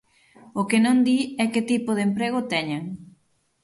[0.59, 2.83] O que non di é que tipo de emprego teñen.